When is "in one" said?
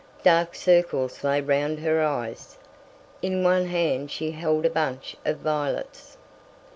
3.21-3.65